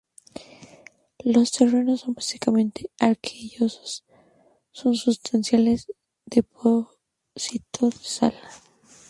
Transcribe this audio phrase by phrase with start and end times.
[1.23, 4.03] Los terrenos son básicamente arcillosos,
[4.81, 5.91] con sustanciales
[6.25, 8.33] depósitos de sal.